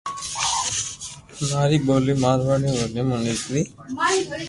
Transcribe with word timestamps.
ماري 1.49 1.77
ٻولي 1.85 2.13
مارواڙي 2.23 2.69
ٻولي 2.79 3.01
مون 3.07 3.19
نيڪري 3.25 3.61